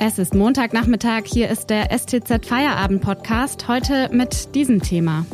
[0.00, 5.26] Es ist Montagnachmittag, hier ist der STZ Feierabend Podcast, heute mit diesem Thema.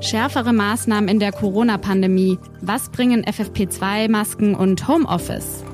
[0.00, 2.38] Schärfere Maßnahmen in der Corona-Pandemie.
[2.60, 5.64] Was bringen FFP2-Masken und Homeoffice?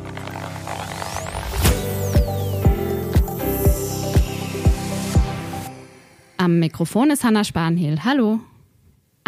[6.38, 8.02] Am Mikrofon ist Hanna Spanhiel.
[8.02, 8.40] Hallo.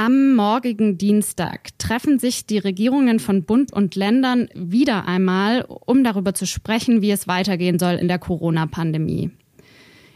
[0.01, 6.35] Am morgigen Dienstag treffen sich die Regierungen von Bund und Ländern wieder einmal, um darüber
[6.35, 9.33] zu sprechen, wie es weitergehen soll in der Corona-Pandemie.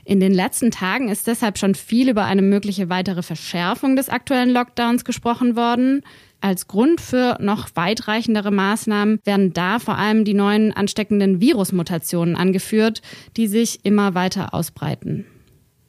[0.04, 4.50] In den letzten Tagen ist deshalb schon viel über eine mögliche weitere Verschärfung des aktuellen
[4.50, 6.02] Lockdowns gesprochen worden.
[6.40, 13.02] Als Grund für noch weitreichendere Maßnahmen werden da vor allem die neuen ansteckenden Virusmutationen angeführt,
[13.36, 15.26] die sich immer weiter ausbreiten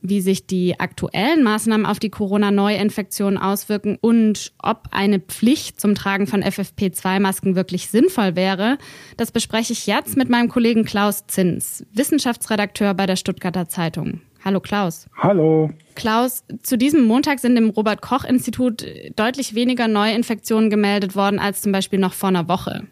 [0.03, 6.27] wie sich die aktuellen Maßnahmen auf die Corona-Neuinfektion auswirken und ob eine Pflicht zum Tragen
[6.27, 8.77] von FFP2-Masken wirklich sinnvoll wäre,
[9.17, 14.19] das bespreche ich jetzt mit meinem Kollegen Klaus Zins, Wissenschaftsredakteur bei der Stuttgarter Zeitung.
[14.44, 15.08] Hallo Klaus.
[15.17, 15.69] Hallo.
[15.95, 18.85] Klaus, zu diesem Montag sind im Robert Koch Institut
[19.16, 22.83] deutlich weniger Neuinfektionen gemeldet worden als zum Beispiel noch vor einer Woche.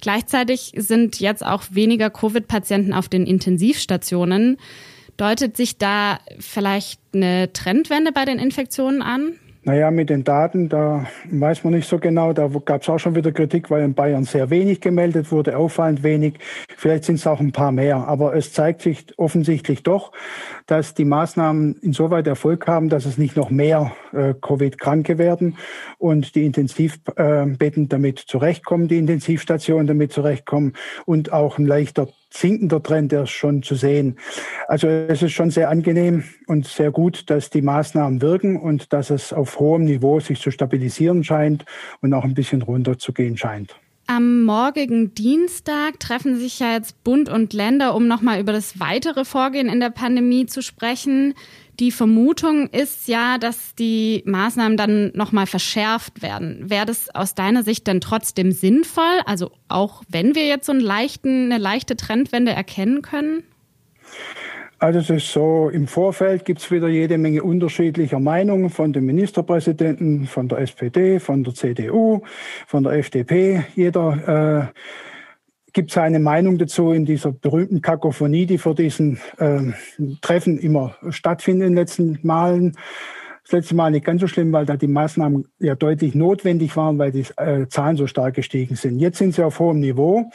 [0.00, 4.56] Gleichzeitig sind jetzt auch weniger Covid-Patienten auf den Intensivstationen.
[5.16, 9.34] Deutet sich da vielleicht eine Trendwende bei den Infektionen an?
[9.64, 12.32] Naja, mit den Daten, da weiß man nicht so genau.
[12.32, 16.02] Da gab es auch schon wieder Kritik, weil in Bayern sehr wenig gemeldet wurde, auffallend
[16.02, 16.34] wenig.
[16.76, 18.08] Vielleicht sind es auch ein paar mehr.
[18.08, 20.10] Aber es zeigt sich offensichtlich doch,
[20.66, 25.56] dass die Maßnahmen insoweit Erfolg haben, dass es nicht noch mehr äh, Covid-Kranke werden
[25.98, 30.72] und die Intensivbetten damit zurechtkommen, die Intensivstationen damit zurechtkommen
[31.06, 34.16] und auch ein leichter sinkender Trend der ist schon zu sehen.
[34.68, 39.10] Also es ist schon sehr angenehm und sehr gut, dass die Maßnahmen wirken und dass
[39.10, 41.64] es auf hohem Niveau sich zu stabilisieren scheint
[42.00, 43.76] und auch ein bisschen runterzugehen scheint.
[44.06, 49.24] Am morgigen Dienstag treffen sich ja jetzt Bund und Länder, um nochmal über das weitere
[49.24, 51.34] Vorgehen in der Pandemie zu sprechen.
[51.80, 56.68] Die Vermutung ist ja, dass die Maßnahmen dann nochmal verschärft werden.
[56.68, 59.20] Wäre das aus deiner Sicht denn trotzdem sinnvoll?
[59.24, 63.44] Also auch wenn wir jetzt so einen leichten, eine leichte Trendwende erkennen können?
[64.82, 69.06] Also es ist so, im Vorfeld gibt es wieder jede Menge unterschiedlicher Meinungen von den
[69.06, 72.22] Ministerpräsidenten, von der SPD, von der CDU,
[72.66, 73.64] von der FDP.
[73.76, 74.80] Jeder äh,
[75.72, 79.70] gibt seine Meinung dazu in dieser berühmten Kakophonie, die vor diesen äh,
[80.20, 82.72] Treffen immer stattfindet in den letzten Malen.
[83.44, 86.98] Das letzte Mal nicht ganz so schlimm, weil da die Maßnahmen ja deutlich notwendig waren,
[86.98, 88.98] weil die äh, Zahlen so stark gestiegen sind.
[88.98, 90.28] Jetzt sind sie auf hohem Niveau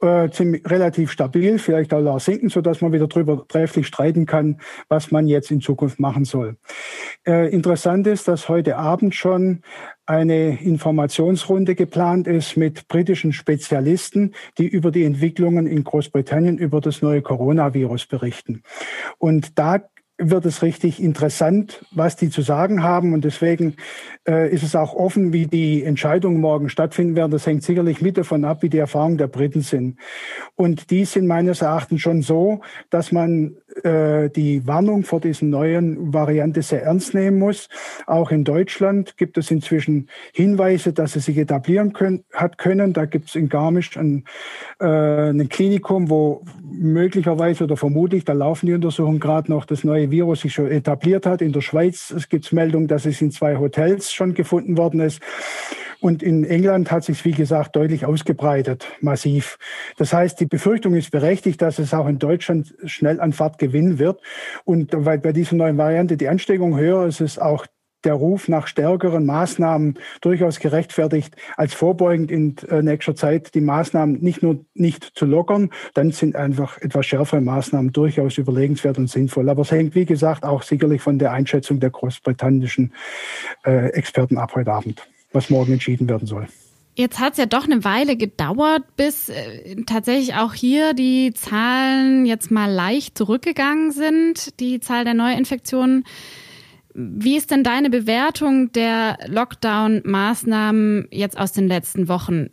[0.00, 4.60] äh, ziemlich, relativ stabil, vielleicht auch sinken, so dass man wieder drüber trefflich streiten kann,
[4.88, 6.56] was man jetzt in Zukunft machen soll.
[7.26, 9.62] Äh, interessant ist, dass heute Abend schon
[10.06, 17.02] eine Informationsrunde geplant ist mit britischen Spezialisten, die über die Entwicklungen in Großbritannien über das
[17.02, 18.62] neue Coronavirus berichten.
[19.18, 19.80] Und da
[20.18, 23.14] wird es richtig interessant, was die zu sagen haben.
[23.14, 23.76] Und deswegen
[24.26, 27.30] äh, ist es auch offen, wie die Entscheidungen morgen stattfinden werden.
[27.30, 29.98] Das hängt sicherlich mit davon ab, wie die Erfahrungen der Briten sind.
[30.56, 36.12] Und die sind meines Erachtens schon so, dass man äh, die Warnung vor diesen neuen
[36.12, 37.68] Variante sehr ernst nehmen muss.
[38.06, 42.92] Auch in Deutschland gibt es inzwischen Hinweise, dass es sich etablieren können, hat können.
[42.92, 44.24] Da gibt es in Garmisch ein,
[44.80, 50.10] äh, ein Klinikum, wo möglicherweise oder vermutlich, da laufen die Untersuchungen gerade noch, das neue
[50.10, 51.42] Virus sich schon etabliert hat.
[51.42, 55.20] In der Schweiz es gibt Meldungen, dass es in zwei Hotels schon gefunden worden ist.
[56.00, 59.58] Und in England hat sich, wie gesagt, deutlich ausgebreitet, massiv.
[59.96, 63.98] Das heißt, die Befürchtung ist berechtigt, dass es auch in Deutschland schnell an Fahrt gewinnen
[63.98, 64.20] wird.
[64.64, 67.66] Und weil bei dieser neuen Variante die Ansteckung höher ist, ist auch
[68.04, 74.20] der Ruf nach stärkeren Maßnahmen durchaus gerechtfertigt, als vorbeugend in äh, nächster Zeit die Maßnahmen
[74.20, 79.48] nicht nur nicht zu lockern, dann sind einfach etwas schärfere Maßnahmen durchaus überlegenswert und sinnvoll.
[79.48, 82.92] Aber es hängt, wie gesagt, auch sicherlich von der Einschätzung der großbritannischen
[83.66, 86.46] äh, Experten ab heute Abend was morgen entschieden werden soll.
[86.98, 92.26] Jetzt hat es ja doch eine Weile gedauert, bis äh, tatsächlich auch hier die Zahlen
[92.26, 96.04] jetzt mal leicht zurückgegangen sind, die Zahl der Neuinfektionen.
[96.94, 102.48] Wie ist denn deine Bewertung der Lockdown-Maßnahmen jetzt aus den letzten Wochen?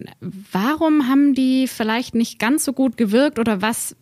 [0.52, 3.96] Warum haben die vielleicht nicht ganz so gut gewirkt oder was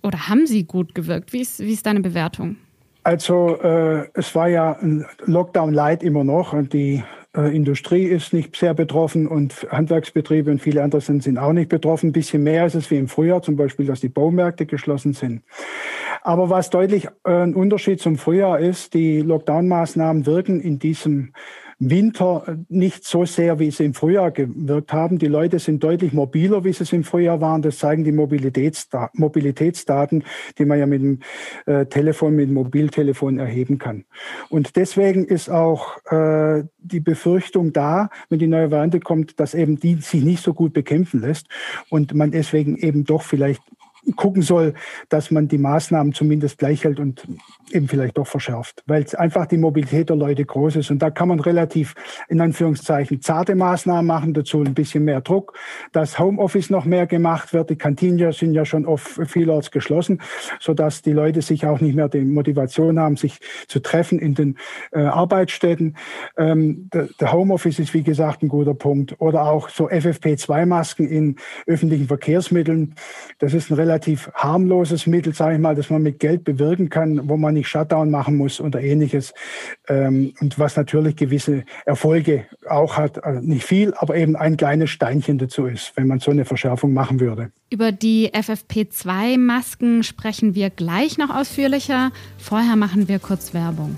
[0.00, 1.34] oder haben sie gut gewirkt?
[1.34, 2.56] Wie ist, wie ist deine Bewertung?
[3.02, 7.02] Also äh, es war ja ein Lockdown-Light immer noch und die
[7.36, 11.68] äh, Industrie ist nicht sehr betroffen und Handwerksbetriebe und viele andere sind, sind auch nicht
[11.68, 12.08] betroffen.
[12.08, 15.42] Ein bisschen mehr ist es wie im Frühjahr, zum Beispiel, dass die Baumärkte geschlossen sind.
[16.22, 21.32] Aber was deutlich äh, ein Unterschied zum Frühjahr ist, die Lockdown-Maßnahmen wirken in diesem
[21.80, 25.18] Winter nicht so sehr, wie sie im Frühjahr gewirkt haben.
[25.18, 27.62] Die Leute sind deutlich mobiler, wie sie es im Frühjahr waren.
[27.62, 30.24] Das zeigen die Mobilitätsda Mobilitätsdaten,
[30.58, 31.20] die man ja mit dem
[31.64, 34.04] äh, Telefon, mit dem Mobiltelefon erheben kann.
[34.50, 39.80] Und deswegen ist auch äh, die Befürchtung da, wenn die neue Variante kommt, dass eben
[39.80, 41.46] die sich nicht so gut bekämpfen lässt
[41.88, 43.62] und man deswegen eben doch vielleicht
[44.20, 44.74] gucken soll,
[45.08, 47.26] dass man die Maßnahmen zumindest gleich hält und
[47.72, 50.90] eben vielleicht doch verschärft, weil einfach die Mobilität der Leute groß ist.
[50.90, 51.94] Und da kann man relativ
[52.28, 55.58] in Anführungszeichen zarte Maßnahmen machen, dazu ein bisschen mehr Druck,
[55.92, 57.70] dass Homeoffice noch mehr gemacht wird.
[57.70, 60.20] Die Kantinen sind ja schon oft vielerorts geschlossen,
[60.58, 63.38] sodass die Leute sich auch nicht mehr die Motivation haben, sich
[63.68, 64.58] zu treffen in den
[64.92, 65.96] äh, Arbeitsstätten.
[66.36, 69.18] Ähm, der, der Homeoffice ist, wie gesagt, ein guter Punkt.
[69.18, 71.36] Oder auch so FFP2-Masken in
[71.66, 72.96] öffentlichen Verkehrsmitteln.
[73.38, 77.28] Das ist ein relativ harmloses Mittel, sage ich mal, das man mit Geld bewirken kann,
[77.28, 79.34] wo man nicht Shutdown machen muss oder ähnliches.
[79.88, 84.90] Ähm, und was natürlich gewisse Erfolge auch hat, also nicht viel, aber eben ein kleines
[84.90, 87.52] Steinchen dazu ist, wenn man so eine Verschärfung machen würde.
[87.70, 92.10] Über die FFP2-Masken sprechen wir gleich noch ausführlicher.
[92.38, 93.96] Vorher machen wir kurz Werbung.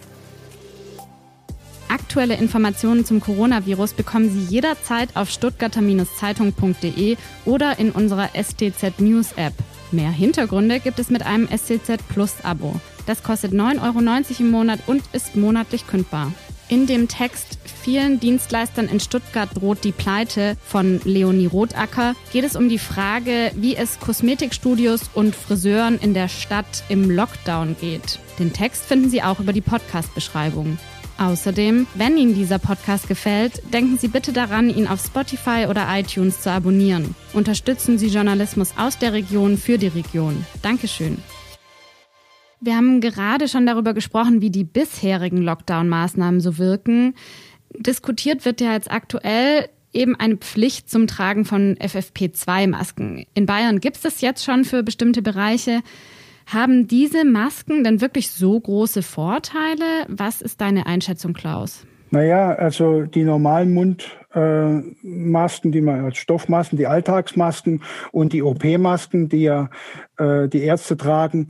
[1.92, 9.52] Aktuelle Informationen zum Coronavirus bekommen Sie jederzeit auf stuttgarter-zeitung.de oder in unserer STZ News App.
[9.92, 12.80] Mehr Hintergründe gibt es mit einem STZ Plus Abo.
[13.06, 16.32] Das kostet 9,90 Euro im Monat und ist monatlich kündbar.
[16.68, 22.54] In dem Text Vielen Dienstleistern in Stuttgart droht die Pleite von Leonie Rotacker geht es
[22.54, 28.20] um die Frage, wie es Kosmetikstudios und Friseuren in der Stadt im Lockdown geht.
[28.38, 30.78] Den Text finden Sie auch über die Podcast-Beschreibung.
[31.22, 36.40] Außerdem, wenn Ihnen dieser Podcast gefällt, denken Sie bitte daran, ihn auf Spotify oder iTunes
[36.40, 37.14] zu abonnieren.
[37.32, 40.44] Unterstützen Sie Journalismus aus der Region für die Region.
[40.62, 41.18] Dankeschön.
[42.60, 47.14] Wir haben gerade schon darüber gesprochen, wie die bisherigen Lockdown-Maßnahmen so wirken.
[47.78, 53.26] Diskutiert wird ja jetzt aktuell eben eine Pflicht zum Tragen von FFP2-Masken.
[53.34, 55.82] In Bayern gibt es das jetzt schon für bestimmte Bereiche.
[56.46, 60.06] Haben diese Masken denn wirklich so große Vorteile?
[60.08, 61.86] Was ist deine Einschätzung, Klaus?
[62.10, 64.82] Naja, also die normalen Mundmasken, äh,
[65.64, 67.82] die man als Stoffmasken, die Alltagsmasken
[68.12, 69.70] und die OP-Masken, die ja
[70.18, 71.48] äh, die Ärzte tragen,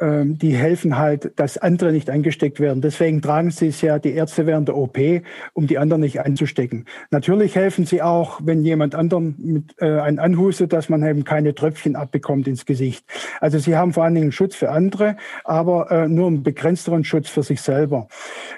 [0.00, 2.80] ähm, die helfen halt, dass andere nicht angesteckt werden.
[2.80, 4.98] Deswegen tragen sie es ja die Ärzte während der OP,
[5.52, 6.86] um die anderen nicht anzustecken.
[7.10, 11.54] Natürlich helfen sie auch, wenn jemand anderen mit äh, einen anhustet, dass man eben keine
[11.54, 13.04] Tröpfchen abbekommt ins Gesicht.
[13.40, 17.28] Also sie haben vor allen Dingen Schutz für andere, aber äh, nur einen begrenzteren Schutz
[17.28, 18.08] für sich selber.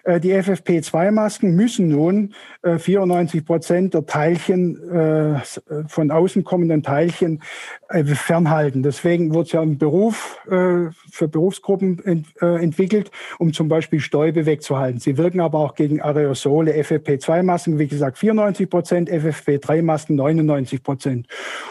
[0.05, 5.41] Äh, die FFP2-Masken müssen nun äh, 94 Prozent der Teilchen äh,
[5.89, 7.43] von außen kommenden Teilchen
[7.89, 8.83] äh, fernhalten.
[8.83, 14.01] Deswegen wird es ja im Beruf äh, für Berufsgruppen ent, äh, entwickelt, um zum Beispiel
[14.01, 15.01] Stäube wegzuhalten.
[15.01, 21.27] Sie wirken aber auch gegen Aerosole, FFP2-Masken, wie gesagt, 94 Prozent, FFP3-Masken 99 Prozent.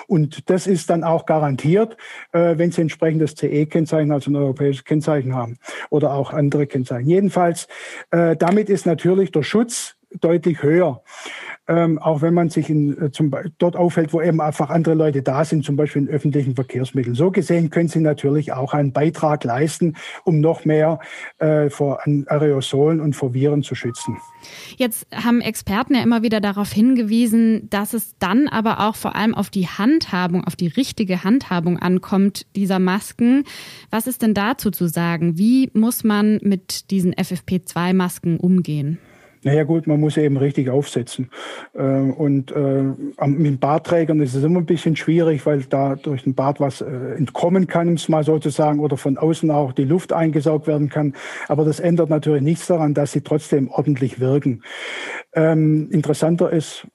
[0.07, 1.97] Und das ist dann auch garantiert,
[2.31, 5.57] äh, wenn sie entsprechendes CE-Kennzeichen, also ein europäisches Kennzeichen haben
[5.89, 7.09] oder auch andere Kennzeichen.
[7.09, 7.67] Jedenfalls,
[8.11, 11.03] äh, damit ist natürlich der Schutz deutlich höher
[11.71, 15.21] ähm, auch wenn man sich in, äh, zum, dort aufhält, wo eben einfach andere Leute
[15.21, 17.15] da sind, zum Beispiel in öffentlichen Verkehrsmitteln.
[17.15, 19.95] So gesehen können sie natürlich auch einen Beitrag leisten,
[20.25, 20.99] um noch mehr
[21.37, 24.17] äh, vor Aerosolen und vor Viren zu schützen.
[24.75, 29.33] Jetzt haben Experten ja immer wieder darauf hingewiesen, dass es dann aber auch vor allem
[29.33, 33.45] auf die Handhabung, auf die richtige Handhabung ankommt dieser Masken.
[33.89, 35.37] Was ist denn dazu zu sagen?
[35.37, 38.99] Wie muss man mit diesen FFP2-Masken umgehen?
[39.43, 41.31] Naja gut, man muss eben richtig aufsetzen.
[41.75, 42.83] Ähm, und äh,
[43.25, 47.15] mit Bartträgern ist es immer ein bisschen schwierig, weil da durch den Bart was äh,
[47.15, 51.15] entkommen kann, um es mal sozusagen, oder von außen auch die Luft eingesaugt werden kann.
[51.47, 54.61] Aber das ändert natürlich nichts daran, dass sie trotzdem ordentlich wirken.
[55.33, 56.85] Ähm, interessanter ist,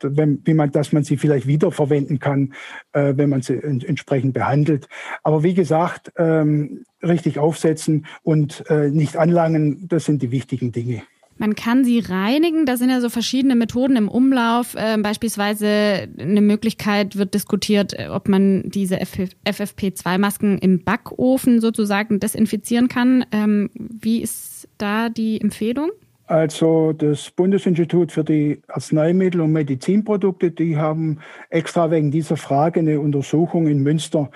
[0.00, 2.54] wenn, wie man, dass man sie vielleicht wiederverwenden kann,
[2.92, 4.88] äh, wenn man sie entsprechend behandelt.
[5.24, 11.02] Aber wie gesagt, ähm, richtig aufsetzen und nicht anlangen, das sind die wichtigen Dinge.
[11.38, 12.66] Man kann sie reinigen.
[12.66, 14.74] Da sind ja so verschiedene Methoden im Umlauf.
[14.78, 22.88] Ähm, beispielsweise eine Möglichkeit wird diskutiert, äh, ob man diese FFP2-Masken im Backofen sozusagen desinfizieren
[22.88, 23.24] kann.
[23.32, 25.90] Ähm, wie ist da die Empfehlung?
[26.28, 32.98] Also das Bundesinstitut für die Arzneimittel und Medizinprodukte, die haben extra wegen dieser Frage eine
[32.98, 34.30] Untersuchung in Münster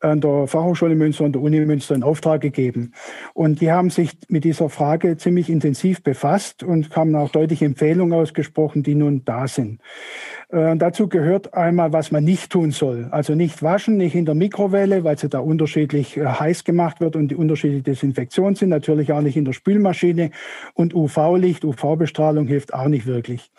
[0.00, 2.92] an der Fachhochschule Münster und der Uni Münster in Auftrag gegeben.
[3.34, 8.18] Und die haben sich mit dieser Frage ziemlich intensiv befasst und haben auch deutliche Empfehlungen
[8.18, 9.80] ausgesprochen, die nun da sind.
[10.48, 13.08] Äh, dazu gehört einmal, was man nicht tun soll.
[13.10, 17.16] Also nicht waschen, nicht in der Mikrowelle, weil sie da unterschiedlich äh, heiß gemacht wird
[17.16, 18.68] und die unterschiedliche Desinfektion sind.
[18.68, 20.30] Natürlich auch nicht in der Spülmaschine.
[20.74, 23.50] Und UV-Licht, UV-Bestrahlung hilft auch nicht wirklich.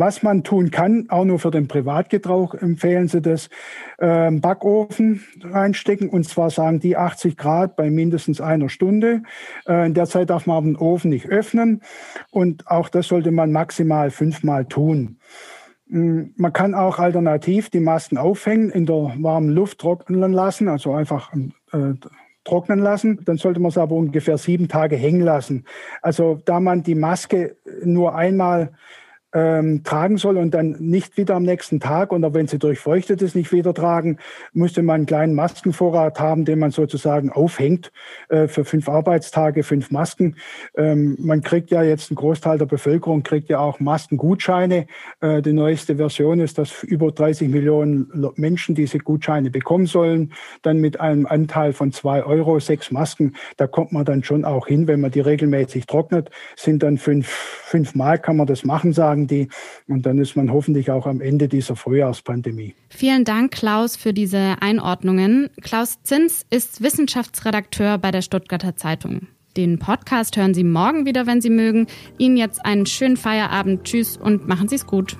[0.00, 3.50] Was man tun kann, auch nur für den Privatgebrauch empfehlen sie das,
[3.98, 6.08] äh, Backofen reinstecken.
[6.08, 9.24] Und zwar sagen die 80 Grad bei mindestens einer Stunde.
[9.66, 11.82] Äh, in der Zeit darf man den Ofen nicht öffnen.
[12.30, 15.18] Und auch das sollte man maximal fünfmal tun.
[15.88, 20.92] Mm, man kann auch alternativ die Masken aufhängen, in der warmen Luft trocknen lassen, also
[20.92, 21.32] einfach
[21.72, 21.94] äh,
[22.44, 23.24] trocknen lassen.
[23.24, 25.64] Dann sollte man es aber ungefähr sieben Tage hängen lassen.
[26.02, 28.70] Also da man die Maske nur einmal
[29.34, 33.36] ähm, tragen soll und dann nicht wieder am nächsten Tag oder wenn sie durchfeuchtet ist,
[33.36, 34.18] nicht wieder tragen,
[34.52, 37.92] müsste man einen kleinen Maskenvorrat haben, den man sozusagen aufhängt
[38.30, 40.36] äh, für fünf Arbeitstage, fünf Masken.
[40.76, 44.86] Ähm, man kriegt ja jetzt, ein Großteil der Bevölkerung kriegt ja auch Maskengutscheine.
[45.20, 50.32] Äh, die neueste Version ist, dass über 30 Millionen Menschen diese Gutscheine bekommen sollen.
[50.62, 53.34] Dann mit einem Anteil von zwei Euro, sechs Masken.
[53.58, 56.30] Da kommt man dann schon auch hin, wenn man die regelmäßig trocknet.
[56.56, 59.48] Sind dann fünf, fünf Mal kann man das machen, sagen sagen die.
[59.88, 62.74] Und dann ist man hoffentlich auch am Ende dieser Frühjahrspandemie.
[62.88, 65.50] Vielen Dank, Klaus, für diese Einordnungen.
[65.62, 69.28] Klaus Zins ist Wissenschaftsredakteur bei der Stuttgarter Zeitung.
[69.56, 71.86] Den Podcast hören Sie morgen wieder, wenn Sie mögen.
[72.16, 73.84] Ihnen jetzt einen schönen Feierabend.
[73.84, 75.16] Tschüss und machen Sie es gut.